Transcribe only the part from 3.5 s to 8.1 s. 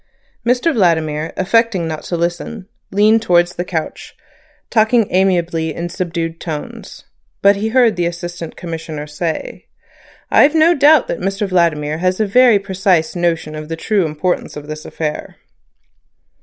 the couch, talking amiably in subdued tones, but he heard the